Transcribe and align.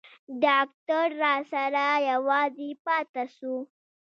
ډاکتر 0.43 1.07
راسره 1.23 1.87
يوازې 2.11 2.69
پاته 2.85 3.23
سو. 3.37 3.55